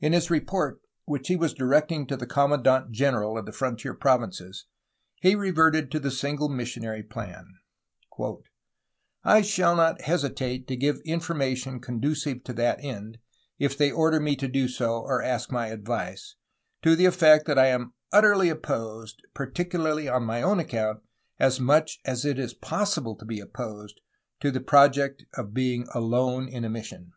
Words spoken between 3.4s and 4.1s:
the frontier